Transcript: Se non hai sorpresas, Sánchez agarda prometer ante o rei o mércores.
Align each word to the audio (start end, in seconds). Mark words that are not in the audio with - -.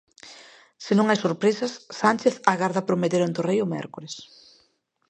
Se 0.85 0.93
non 0.97 1.07
hai 1.07 1.17
sorpresas, 1.21 1.71
Sánchez 2.01 2.35
agarda 2.53 2.87
prometer 2.89 3.21
ante 3.23 3.39
o 3.41 3.47
rei 3.49 3.59
o 3.65 3.71
mércores. 3.73 4.13